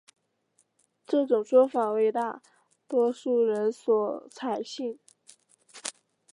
[1.05, 2.41] 这种说法为大
[2.87, 4.97] 多数人所采信。